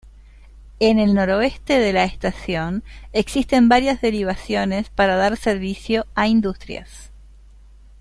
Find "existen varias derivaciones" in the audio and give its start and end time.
3.13-4.89